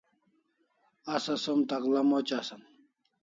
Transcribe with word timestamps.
Asa 1.17 1.35
som 1.43 1.59
takl'a 1.73 2.01
moc 2.13 2.29
asan 2.39 2.61